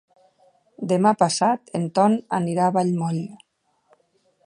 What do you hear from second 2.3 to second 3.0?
anirà a